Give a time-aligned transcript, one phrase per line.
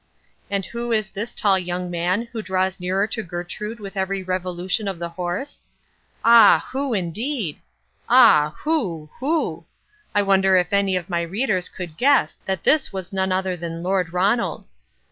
[0.49, 4.87] And who is this tall young man who draws nearer to Gertrude with every revolution
[4.87, 5.61] of the horse?
[6.25, 7.57] Ah, who, indeed?
[8.09, 9.63] Ah, who, who?
[10.15, 13.83] I wonder if any of my readers could guess that this was none other than
[13.83, 14.65] Lord Ronald.